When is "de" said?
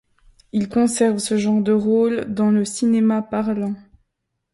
1.61-1.71